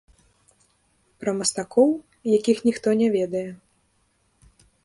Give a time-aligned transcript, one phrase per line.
[1.23, 1.91] Пра мастакоў,
[2.37, 3.47] якіх ніхто не ведае.